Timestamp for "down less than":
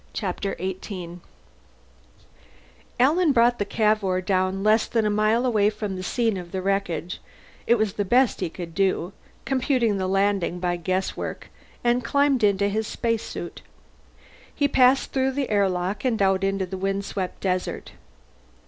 4.19-5.05